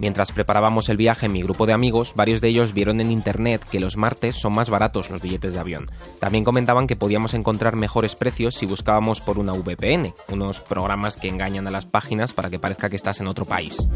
Mientras 0.04 0.32
preparábamos 0.32 0.90
el 0.90 0.99
viaje 0.99 1.25
en 1.25 1.32
mi 1.32 1.42
grupo 1.42 1.64
de 1.64 1.73
amigos, 1.73 2.12
varios 2.14 2.42
de 2.42 2.49
ellos 2.49 2.75
vieron 2.75 3.00
en 3.00 3.11
internet 3.11 3.62
que 3.70 3.80
los 3.80 3.96
martes 3.96 4.37
son 4.37 4.52
más 4.52 4.68
baratos 4.68 5.08
los 5.08 5.23
billetes 5.23 5.54
de 5.54 5.61
avión. 5.61 5.90
También 6.18 6.44
comentaban 6.44 6.87
que 6.87 6.94
podíamos 6.94 7.32
encontrar 7.32 7.75
mejores 7.75 8.14
precios 8.14 8.54
si 8.54 8.66
buscábamos 8.66 9.23
por 9.23 9.38
una 9.38 9.54
VPN, 9.54 10.12
unos 10.28 10.61
programas 10.61 11.16
que 11.16 11.28
engañan 11.28 11.66
a 11.68 11.70
las 11.70 11.87
páginas 11.87 12.34
para 12.34 12.50
que 12.50 12.58
parezca 12.58 12.90
que 12.90 12.96
estás 12.96 13.23
en 13.23 13.28
otro 13.28 13.46
país. 13.46 13.88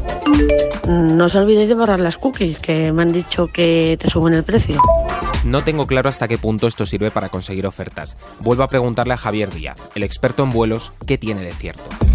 No 0.87 1.25
os 1.25 1.35
olvidéis 1.35 1.69
de 1.69 1.75
borrar 1.75 1.99
las 1.99 2.17
cookies, 2.17 2.57
que 2.57 2.91
me 2.91 3.03
han 3.03 3.11
dicho 3.11 3.45
que 3.45 3.95
te 4.01 4.09
suben 4.09 4.33
el 4.33 4.43
precio. 4.43 4.81
No 5.45 5.63
tengo 5.63 5.85
claro 5.85 6.09
hasta 6.09 6.27
qué 6.27 6.39
punto 6.39 6.65
esto 6.65 6.87
sirve 6.87 7.11
para 7.11 7.29
conseguir 7.29 7.67
ofertas. 7.67 8.17
Vuelvo 8.39 8.63
a 8.63 8.67
preguntarle 8.69 9.13
a 9.13 9.17
Javier 9.17 9.53
Díaz, 9.53 9.77
el 9.93 10.01
experto 10.01 10.41
en 10.41 10.53
vuelos, 10.53 10.91
qué 11.05 11.19
tiene 11.19 11.43
de 11.43 11.53
cierto. 11.53 12.08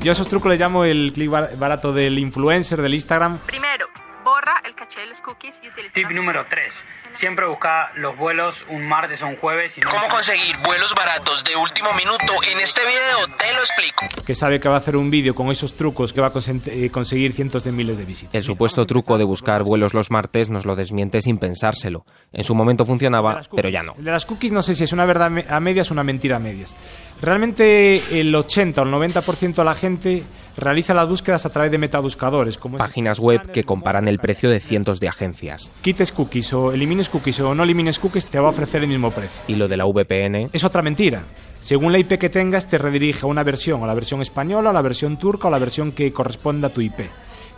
Yo 0.00 0.10
a 0.10 0.12
esos 0.12 0.28
trucos 0.28 0.50
le 0.50 0.56
llamo 0.56 0.84
el 0.84 1.12
clic 1.12 1.30
barato 1.30 1.92
del 1.92 2.18
influencer, 2.18 2.80
del 2.80 2.94
Instagram. 2.94 3.38
Primero, 3.38 3.88
borra 4.24 4.62
el 4.64 4.74
caché 4.74 5.00
de 5.00 5.06
los 5.06 5.18
cookies 5.20 5.54
y 5.62 5.68
utiliza... 5.68 5.94
Tip 5.94 6.10
número 6.10 6.44
3. 6.48 6.72
Siempre 7.18 7.46
busca 7.46 7.90
los 7.96 8.16
vuelos 8.16 8.56
un 8.68 8.86
martes 8.86 9.22
o 9.22 9.26
un 9.26 9.36
jueves. 9.36 9.72
Y 9.76 9.80
no 9.80 9.90
¿Cómo 9.90 10.08
conseguir 10.08 10.56
vuelos 10.58 10.94
baratos 10.94 11.42
de 11.44 11.56
último 11.56 11.92
minuto? 11.94 12.42
En 12.46 12.58
este 12.60 12.80
video 12.82 13.26
te 13.38 13.52
lo 13.52 13.60
explico. 13.60 14.24
Que 14.24 14.34
sabe 14.34 14.60
que 14.60 14.68
va 14.68 14.74
a 14.74 14.78
hacer 14.78 14.96
un 14.96 15.10
vídeo 15.10 15.34
con 15.34 15.50
esos 15.50 15.74
trucos 15.74 16.12
que 16.12 16.20
va 16.20 16.28
a 16.28 16.32
eh, 16.66 16.90
conseguir 16.90 17.32
cientos 17.32 17.64
de 17.64 17.72
miles 17.72 17.96
de 17.96 18.04
visitas. 18.04 18.34
El 18.34 18.42
supuesto 18.42 18.86
truco 18.86 19.16
de 19.18 19.24
buscar 19.24 19.62
vuelos 19.62 19.94
los 19.94 20.10
martes 20.10 20.50
nos 20.50 20.66
lo 20.66 20.76
desmiente 20.76 21.20
sin 21.20 21.38
pensárselo. 21.38 22.04
En 22.32 22.44
su 22.44 22.54
momento 22.54 22.84
funcionaba, 22.84 23.42
pero 23.54 23.68
ya 23.68 23.82
no. 23.82 23.94
El 23.98 24.04
de 24.04 24.10
las 24.10 24.26
cookies 24.26 24.52
no 24.52 24.62
sé 24.62 24.74
si 24.74 24.84
es 24.84 24.92
una 24.92 25.06
verdad 25.06 25.32
a 25.48 25.60
medias 25.60 25.90
o 25.90 25.94
una 25.94 26.04
mentira 26.04 26.36
a 26.36 26.40
medias. 26.40 26.76
Realmente 27.22 28.20
el 28.20 28.34
80 28.34 28.82
o 28.82 28.84
el 28.84 28.92
90% 28.92 29.54
de 29.54 29.64
la 29.64 29.74
gente 29.74 30.22
realiza 30.56 30.94
las 30.94 31.08
búsquedas 31.08 31.46
a 31.46 31.50
través 31.50 31.70
de 31.70 31.78
metabuscadores. 31.78 32.58
Como 32.58 32.78
Páginas 32.78 33.18
web 33.18 33.50
que 33.50 33.64
comparan 33.64 34.08
el 34.08 34.18
precio 34.18 34.50
de 34.50 34.60
cientos 34.60 35.00
de 35.00 35.08
agencias. 35.08 35.70
Quites 35.82 36.12
cookies 36.12 36.52
o 36.52 36.72
elimines 36.72 37.08
cookies 37.08 37.40
o 37.40 37.54
no 37.54 37.62
elimines 37.62 37.98
cookies, 37.98 38.26
te 38.26 38.38
va 38.38 38.48
a 38.48 38.50
ofrecer 38.50 38.82
el 38.82 38.88
mismo 38.88 39.10
precio. 39.10 39.42
Y 39.46 39.56
lo 39.56 39.68
de 39.68 39.76
la 39.76 39.84
VPN. 39.84 40.50
Es 40.52 40.64
otra 40.64 40.82
mentira. 40.82 41.24
Según 41.60 41.92
la 41.92 41.98
IP 41.98 42.18
que 42.18 42.28
tengas, 42.28 42.68
te 42.68 42.78
redirige 42.78 43.26
a 43.26 43.28
una 43.28 43.42
versión, 43.42 43.82
a 43.82 43.86
la 43.86 43.94
versión 43.94 44.22
española, 44.22 44.70
a 44.70 44.72
la 44.72 44.82
versión 44.82 45.18
turca 45.18 45.46
o 45.46 45.48
a 45.48 45.52
la 45.52 45.58
versión 45.58 45.92
que 45.92 46.12
corresponda 46.12 46.68
a 46.68 46.74
tu 46.74 46.80
IP. 46.80 47.00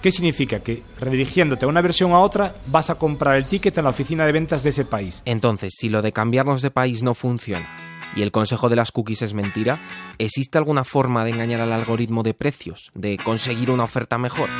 ¿Qué 0.01 0.13
significa? 0.13 0.61
Que 0.61 0.83
redirigiéndote 1.01 1.65
a 1.65 1.69
una 1.69 1.81
versión 1.81 2.13
a 2.13 2.21
otra 2.21 2.55
vas 2.67 2.89
a 2.89 2.95
comprar 2.95 3.37
el 3.37 3.47
ticket 3.47 3.77
en 3.77 3.85
la 3.85 3.91
oficina 3.91 4.25
de 4.25 4.33
ventas 4.33 4.63
de 4.63 4.71
ese 4.71 4.85
país. 4.85 5.23
Entonces, 5.25 5.75
si 5.77 5.89
lo 5.89 6.03
de 6.03 6.13
cambiarnos 6.13 6.63
de 6.63 6.71
país 6.71 7.03
no 7.03 7.15
funciona 7.15 7.88
y 8.19 8.23
el 8.23 8.33
consejo 8.33 8.69
de 8.69 8.75
las 8.75 8.91
cookies 8.91 9.23
es 9.23 9.33
mentira, 9.33 9.79
¿existe 10.19 10.59
alguna 10.59 10.83
forma 10.83 11.25
de 11.25 11.31
engañar 11.31 11.61
al 11.61 11.73
algoritmo 11.73 12.25
de 12.25 12.35
precios, 12.35 12.91
de 12.95 13.17
conseguir 13.17 13.71
una 13.71 13.85
oferta 13.85 14.19
mejor? 14.19 14.51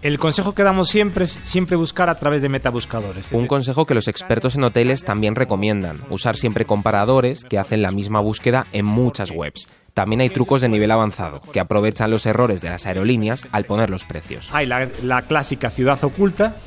El 0.00 0.18
consejo 0.20 0.54
que 0.54 0.62
damos 0.62 0.90
siempre 0.90 1.24
es 1.24 1.40
siempre 1.42 1.74
buscar 1.74 2.08
a 2.08 2.14
través 2.14 2.40
de 2.40 2.48
metabuscadores. 2.48 3.32
Un 3.32 3.48
consejo 3.48 3.84
que 3.84 3.94
los 3.94 4.06
expertos 4.06 4.54
en 4.54 4.62
hoteles 4.62 5.02
también 5.02 5.34
recomiendan, 5.34 5.98
usar 6.08 6.36
siempre 6.36 6.66
comparadores 6.66 7.44
que 7.44 7.58
hacen 7.58 7.82
la 7.82 7.90
misma 7.90 8.20
búsqueda 8.20 8.66
en 8.72 8.84
muchas 8.84 9.32
webs. 9.32 9.66
También 9.92 10.20
hay 10.20 10.28
trucos 10.28 10.60
de 10.60 10.68
nivel 10.68 10.92
avanzado, 10.92 11.40
que 11.52 11.58
aprovechan 11.58 12.12
los 12.12 12.26
errores 12.26 12.60
de 12.60 12.70
las 12.70 12.86
aerolíneas 12.86 13.48
al 13.50 13.64
poner 13.64 13.90
los 13.90 14.04
precios. 14.04 14.50
Hay 14.52 14.66
la, 14.66 14.88
la 15.02 15.22
clásica 15.22 15.70
ciudad 15.70 16.04
oculta, 16.04 16.58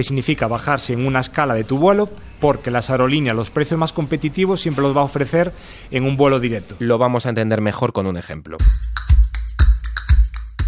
que 0.00 0.04
significa 0.04 0.46
bajarse 0.46 0.94
en 0.94 1.06
una 1.06 1.20
escala 1.20 1.52
de 1.52 1.62
tu 1.62 1.76
vuelo, 1.76 2.08
porque 2.40 2.70
las 2.70 2.88
aerolíneas 2.88 3.36
los 3.36 3.50
precios 3.50 3.78
más 3.78 3.92
competitivos 3.92 4.58
siempre 4.58 4.80
los 4.80 4.96
va 4.96 5.02
a 5.02 5.04
ofrecer 5.04 5.52
en 5.90 6.04
un 6.04 6.16
vuelo 6.16 6.40
directo. 6.40 6.74
Lo 6.78 6.96
vamos 6.96 7.26
a 7.26 7.28
entender 7.28 7.60
mejor 7.60 7.92
con 7.92 8.06
un 8.06 8.16
ejemplo. 8.16 8.56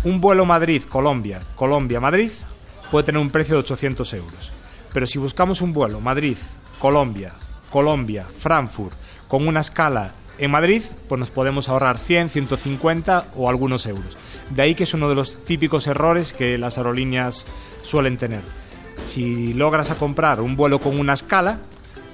Un 0.05 0.21
vuelo 0.21 0.45
Madrid-Colombia, 0.45 1.41
Colombia-Madrid, 1.57 2.31
puede 2.91 3.07
tener 3.07 3.23
un 3.23 3.31
precio 3.31 3.55
de 3.55 3.61
800 3.61 4.13
euros. 4.13 4.53
Pero 4.93 5.07
si 5.07 5.19
buscamos 5.19 5.63
un 5.63 5.73
vuelo 5.73 5.99
Madrid-Colombia, 5.99 7.33
Colombia-Frankfurt, 7.71 8.95
con 9.29 9.49
una 9.49 9.61
escala 9.61 10.13
en 10.37 10.51
Madrid, 10.51 10.83
pues 11.09 11.19
nos 11.19 11.31
podemos 11.31 11.71
ahorrar 11.71 11.97
100, 11.97 12.29
150 12.29 13.29
o 13.35 13.49
algunos 13.49 13.87
euros. 13.87 14.19
De 14.51 14.61
ahí 14.61 14.75
que 14.75 14.85
es 14.85 14.93
uno 14.93 15.09
de 15.09 15.15
los 15.15 15.43
típicos 15.47 15.87
errores 15.87 16.35
que 16.35 16.59
las 16.59 16.77
aerolíneas 16.77 17.47
suelen 17.83 18.19
tener. 18.19 18.43
Si 19.05 19.53
logras 19.55 19.91
a 19.91 19.97
comprar 19.97 20.41
un 20.41 20.57
vuelo 20.57 20.81
con 20.81 20.99
una 20.99 21.15
escala, 21.15 21.59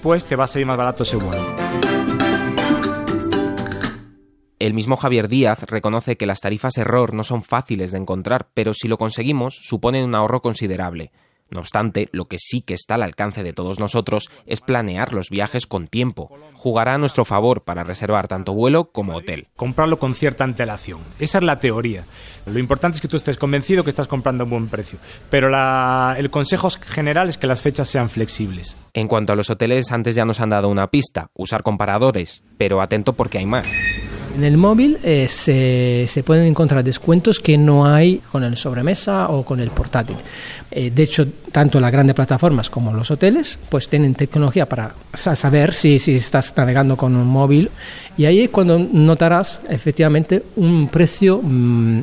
pues 0.03 0.25
te 0.25 0.37
va 0.37 0.45
a 0.45 0.47
salir 0.47 0.67
más 0.67 0.77
barato 0.77 1.03
ese 1.03 1.17
vuelo. 1.17 1.55
El 4.59 4.75
mismo 4.75 4.97
Javier 4.97 5.29
Díaz 5.29 5.63
reconoce 5.63 6.17
que 6.17 6.27
las 6.27 6.41
tarifas 6.41 6.79
error 6.79 7.15
no 7.15 7.23
son 7.23 7.45
fáciles 7.45 7.93
de 7.93 7.99
encontrar, 7.99 8.49
pero 8.55 8.75
si 8.75 8.89
lo 8.89 8.99
conseguimos 8.99 9.55
suponen 9.63 10.05
un 10.05 10.17
ahorro 10.17 10.43
considerable. 10.43 11.13
No 11.51 11.61
obstante, 11.61 12.09
lo 12.13 12.27
que 12.27 12.39
sí 12.39 12.61
que 12.61 12.75
está 12.75 12.97
al 12.97 13.03
alcance 13.03 13.43
de 13.43 13.53
todos 13.53 13.79
nosotros 13.79 14.31
es 14.47 14.61
planear 14.61 15.13
los 15.13 15.31
viajes 15.31 15.67
con 15.67 15.89
tiempo. 15.89 16.31
Jugará 16.55 16.95
a 16.95 16.99
nuestro 16.99 17.25
favor 17.25 17.63
para 17.63 17.85
reservar 17.85 18.29
tanto 18.29 18.53
vuelo 18.53 18.91
como 18.91 19.17
hotel. 19.17 19.49
Comprarlo 19.57 19.99
con 19.99 20.15
cierta 20.15 20.45
antelación. 20.45 21.01
Esa 21.19 21.39
es 21.39 21.45
la 21.45 21.59
teoría. 21.59 22.05
Lo 22.47 22.59
importante 22.59 22.97
es 22.97 23.01
que 23.01 23.09
tú 23.09 23.17
estés 23.17 23.39
convencido 23.39 23.85
que 23.85 23.91
estás 23.91 24.09
comprando 24.09 24.43
a 24.43 24.47
un 24.47 24.51
buen 24.51 24.69
precio. 24.69 24.99
Pero 25.31 25.49
el 26.17 26.31
consejo 26.31 26.69
general 26.71 27.29
es 27.29 27.39
que 27.39 27.47
las 27.47 27.63
fechas 27.63 27.89
sean 27.89 28.11
flexibles. 28.11 28.77
En 28.93 29.09
cuanto 29.09 29.33
a 29.33 29.37
los 29.37 29.51
hoteles, 29.51 29.91
antes 29.93 30.15
ya 30.15 30.25
nos 30.25 30.41
han 30.41 30.51
dado 30.51 30.69
una 30.69 30.91
pista. 30.91 31.31
Usar 31.35 31.63
comparadores. 31.63 32.43
Pero 32.59 32.83
atento 32.83 33.15
porque 33.15 33.39
hay 33.39 33.47
más. 33.47 33.73
En 34.37 34.45
el 34.45 34.57
móvil 34.57 34.99
eh, 35.03 35.27
se, 35.29 36.23
pueden 36.23 36.47
encontrar 36.47 36.85
descuentos 36.85 37.41
que 37.41 37.57
no 37.57 37.87
hay 37.87 38.19
con 38.31 38.45
el 38.45 38.57
sobremesa 38.57 39.29
o 39.29 39.45
con 39.45 39.61
el 39.61 39.71
portátil. 39.71 40.17
Eh, 40.71 40.91
de 40.91 41.03
hecho, 41.03 41.27
tanto 41.51 41.81
las 41.81 41.91
grandes 41.91 42.15
plataformas 42.15 42.71
como 42.71 42.93
los 42.93 43.11
hoteles 43.11 43.59
pues 43.69 43.89
tienen 43.89 44.15
tecnología 44.15 44.67
para 44.67 44.95
saber 45.15 45.75
si, 45.75 45.99
si 45.99 46.17
estás 46.17 46.55
navegando 46.57 46.97
con 46.97 47.17
un 47.17 47.27
móvil 47.27 47.71
y 48.19 48.27
ahí 48.27 48.41
es 48.41 48.51
cuando 48.51 48.79
notarás 48.79 49.61
efectivamente 49.71 50.43
un 50.57 50.89
precio 50.89 51.41
mm, 51.41 52.01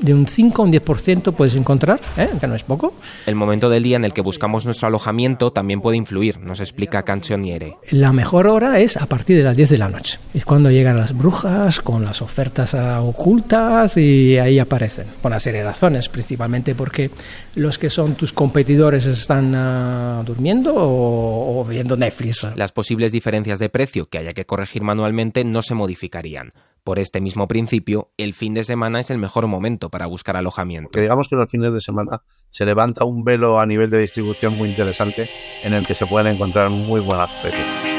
de 0.00 0.14
un 0.14 0.26
5 0.26 0.62
o 0.62 0.64
un 0.64 0.72
10% 0.72 1.32
puedes 1.34 1.54
encontrar, 1.54 2.00
¿eh? 2.16 2.28
que 2.40 2.46
no 2.46 2.54
es 2.54 2.64
poco. 2.64 2.94
El 3.26 3.36
momento 3.36 3.68
del 3.68 3.82
día 3.82 3.96
en 3.96 4.04
el 4.04 4.14
que 4.14 4.22
buscamos 4.22 4.64
nuestro 4.64 4.88
alojamiento 4.88 5.52
también 5.52 5.80
puede 5.80 5.98
influir, 5.98 6.40
nos 6.40 6.60
explica 6.60 7.04
Canzoniere. 7.04 7.76
La 7.90 8.12
mejor 8.12 8.46
hora 8.46 8.80
es 8.80 8.96
a 8.96 9.06
partir 9.06 9.36
de 9.36 9.44
las 9.44 9.56
10 9.56 9.68
de 9.68 9.78
la 9.78 9.88
noche. 9.88 10.18
Es 10.34 10.44
cuando 10.46 10.70
llegan 10.70 10.96
las 10.96 11.16
brujas 11.16 11.80
con 11.80 12.04
las 12.04 12.22
ofertas 12.22 12.74
ocultas 12.74 13.98
y 13.98 14.38
ahí 14.38 14.58
aparecen. 14.58 15.06
Por 15.20 15.30
una 15.30 15.38
serie 15.38 15.60
de 15.60 15.66
razones, 15.66 16.08
principalmente 16.08 16.74
porque 16.74 17.10
los 17.54 17.78
que 17.78 17.90
son 17.90 18.14
tus 18.14 18.32
competidores 18.32 19.04
están 19.06 19.54
uh, 19.54 20.24
durmiendo 20.24 20.74
o, 20.74 21.60
o, 21.60 21.64
viendo 21.64 21.96
Netflix. 21.96 22.48
Las 22.56 22.72
posibles 22.72 23.12
diferencias 23.12 23.58
de 23.58 23.68
precio 23.68 24.06
que 24.06 24.18
haya 24.18 24.32
que 24.32 24.46
corregir 24.46 24.82
manualmente 24.82 25.09
no 25.44 25.62
se 25.62 25.74
modificarían. 25.74 26.52
Por 26.84 26.98
este 26.98 27.20
mismo 27.20 27.46
principio, 27.46 28.10
el 28.16 28.32
fin 28.32 28.54
de 28.54 28.64
semana 28.64 29.00
es 29.00 29.10
el 29.10 29.18
mejor 29.18 29.46
momento 29.46 29.90
para 29.90 30.06
buscar 30.06 30.36
alojamiento. 30.36 30.98
Digamos 30.98 31.28
que 31.28 31.36
los 31.36 31.50
fines 31.50 31.72
de 31.72 31.80
semana 31.80 32.22
se 32.48 32.64
levanta 32.64 33.04
un 33.04 33.22
velo 33.22 33.60
a 33.60 33.66
nivel 33.66 33.90
de 33.90 33.98
distribución 33.98 34.56
muy 34.56 34.70
interesante 34.70 35.28
en 35.62 35.74
el 35.74 35.86
que 35.86 35.94
se 35.94 36.06
pueden 36.06 36.34
encontrar 36.34 36.70
muy 36.70 37.00
buenas 37.00 37.30
precios. 37.42 37.89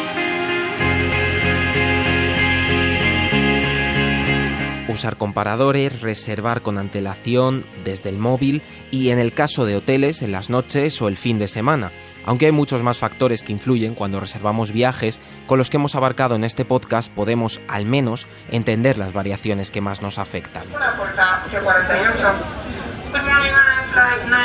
Usar 4.91 5.17
comparadores, 5.17 6.01
reservar 6.01 6.61
con 6.61 6.77
antelación 6.77 7.65
desde 7.83 8.09
el 8.09 8.17
móvil 8.17 8.61
y 8.91 9.09
en 9.09 9.19
el 9.19 9.33
caso 9.33 9.65
de 9.65 9.75
hoteles 9.75 10.21
en 10.21 10.31
las 10.31 10.49
noches 10.49 11.01
o 11.01 11.07
el 11.07 11.17
fin 11.17 11.39
de 11.39 11.47
semana, 11.47 11.91
aunque 12.25 12.45
hay 12.45 12.51
muchos 12.51 12.83
más 12.83 12.97
factores 12.97 13.43
que 13.43 13.51
influyen 13.51 13.95
cuando 13.95 14.19
reservamos 14.19 14.71
viajes, 14.71 15.21
con 15.47 15.57
los 15.57 15.69
que 15.69 15.77
hemos 15.77 15.95
abarcado 15.95 16.35
en 16.35 16.43
este 16.43 16.65
podcast 16.65 17.11
podemos 17.11 17.61
al 17.67 17.85
menos 17.85 18.27
entender 18.51 18.97
las 18.97 19.13
variaciones 19.13 19.71
que 19.71 19.81
más 19.81 20.01
nos 20.01 20.19
afectan. 20.19 20.65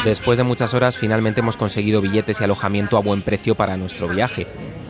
Después 0.05 0.39
de 0.39 0.45
muchas 0.45 0.75
horas, 0.75 0.97
finalmente 0.97 1.41
hemos 1.41 1.57
conseguido 1.57 2.01
billetes 2.01 2.41
y 2.41 2.45
alojamiento 2.45 2.97
a 2.97 3.01
buen 3.01 3.23
precio 3.23 3.55
para 3.55 3.77
nuestro 3.77 4.09
viaje. 4.09 4.47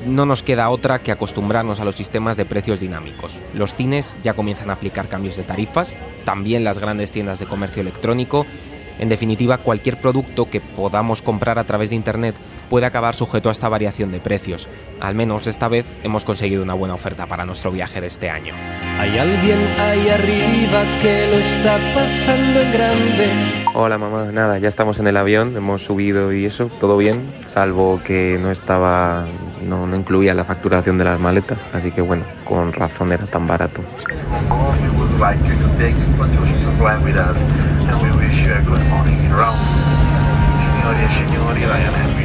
No 0.07 0.25
nos 0.25 0.45
queda 0.45 0.71
otra 0.71 1.01
que 1.01 1.11
acostumbrarnos 1.11 1.81
a 1.81 1.85
los 1.85 1.97
sistemas 1.97 2.37
de 2.37 2.45
precios 2.45 2.79
dinámicos. 2.79 3.41
Los 3.55 3.75
cines 3.75 4.17
ya 4.23 4.35
comienzan 4.35 4.71
a 4.71 4.75
aplicar 4.75 5.09
cambios 5.09 5.37
de 5.37 5.43
tarifas, 5.43 5.97
también 6.25 6.63
las 6.63 6.79
grandes 6.79 7.11
tiendas 7.11 7.41
de 7.41 7.47
comercio 7.47 7.83
electrónico 7.83 8.47
en 8.99 9.09
definitiva, 9.09 9.59
cualquier 9.59 9.99
producto 9.99 10.49
que 10.49 10.61
podamos 10.61 11.23
comprar 11.23 11.59
a 11.59 11.65
través 11.65 11.91
de 11.91 11.97
Internet 11.97 12.37
puede 12.69 12.87
acabar 12.87 13.15
sujeto 13.15 13.49
a 13.49 13.53
esta 13.53 13.69
variación 13.69 14.11
de 14.11 14.21
precios. 14.21 14.69
Al 15.00 15.15
menos 15.15 15.47
esta 15.47 15.69
vez 15.69 15.87
hemos 16.03 16.25
conseguido 16.25 16.62
una 16.62 16.75
buena 16.75 16.95
oferta 16.95 17.26
para 17.26 17.45
nuestro 17.45 17.71
viaje 17.71 18.00
de 18.00 18.07
este 18.07 18.31
año. 18.31 18.55
Hay 18.99 19.19
alguien 19.19 19.59
ahí 19.79 20.09
arriba 20.09 20.99
que 21.00 21.29
lo 21.31 21.37
está 21.37 21.79
pasando 21.95 22.61
en 22.61 22.73
grande. 22.73 23.31
Hola 23.75 23.99
mamá, 23.99 24.31
nada, 24.33 24.59
ya 24.59 24.69
estamos 24.69 24.99
en 24.99 25.07
el 25.07 25.17
avión, 25.17 25.57
hemos 25.57 25.85
subido 25.85 26.33
y 26.33 26.47
eso, 26.47 26.67
todo 26.67 26.97
bien, 26.97 27.31
salvo 27.45 28.00
que 28.03 28.38
no 28.41 28.50
estaba, 28.50 29.26
no, 29.62 29.87
no 29.87 29.97
incluía 29.97 30.35
la 30.35 30.45
facturación 30.45 30.97
de 30.99 31.05
las 31.05 31.21
maletas, 31.21 31.67
así 31.73 31.91
que 31.91 32.00
bueno, 32.00 32.25
con 32.45 32.73
razón 32.73 33.12
era 33.12 33.26
tan 33.26 33.47
barato. 33.47 33.83
Signori 40.61 41.02
e 41.02 41.08
signori, 41.08 41.61
Ryanair 41.61 42.16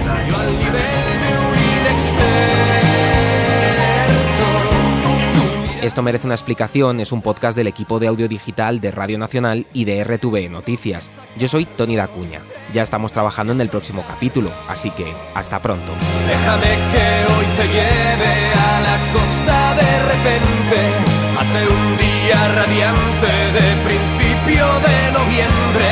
Esto 5.82 6.04
merece 6.04 6.28
una 6.28 6.36
explicación, 6.36 7.00
es 7.00 7.12
un 7.12 7.22
podcast 7.22 7.58
del 7.58 7.68
equipo 7.68 7.98
de 7.98 8.08
audio 8.08 8.28
digital 8.28 8.82
de 8.82 8.92
Radio 8.92 9.18
Nacional 9.18 9.66
y 9.74 9.86
de 9.86 10.04
RTV 10.04 10.50
Noticias. 10.52 11.10
Yo 11.38 11.48
soy 11.48 11.66
Tony 11.66 11.96
Dacuña. 11.96 12.42
Ya 12.74 12.84
estamos 12.84 13.14
trabajando 13.14 13.54
en 13.54 13.62
el 13.62 13.70
próximo 13.70 14.04
capítulo, 14.08 14.52
así 14.68 14.92
que 14.92 15.12
hasta 15.34 15.62
pronto. 15.62 15.92
Déjame 16.28 16.76
que 16.92 17.34
hoy 17.34 17.46
te 17.56 17.68
lleve 17.68 18.54
a 18.54 18.82
la 18.82 19.14
costa 19.14 19.76
de 19.76 20.04
repente. 20.04 21.31
Hace 21.52 21.68
un 21.68 21.98
día 21.98 22.48
radiante 22.56 23.28
de 23.28 23.68
principio 23.84 24.66
de 24.88 25.12
noviembre. 25.12 25.88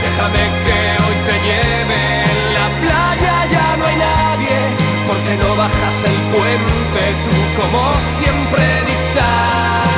Déjame 0.00 0.42
que 0.64 0.78
hoy 1.04 1.16
te 1.26 1.34
lleve 1.48 2.00
en 2.24 2.54
la 2.54 2.68
playa, 2.80 3.46
ya 3.50 3.76
no 3.76 3.84
hay 3.84 3.96
nadie. 3.96 4.56
Porque 5.06 5.36
no 5.36 5.54
bajas 5.54 5.96
el 6.06 6.18
puente, 6.32 7.02
tú 7.26 7.60
como 7.60 7.92
siempre 8.16 8.64
distante. 8.86 9.91